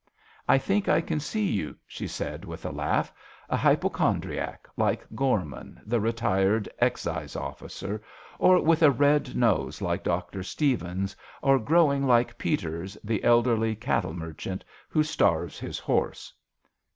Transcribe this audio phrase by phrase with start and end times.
[0.49, 3.13] I think I can see you," she said, with a laugh,
[3.49, 8.01] "a hypochondriac, like Gorman, the retired excise officer,
[8.39, 10.41] or with a red nose like Dr.
[10.41, 16.33] Stephens, or growing like Peters, the elderly cattle mer chant, who starves his horse."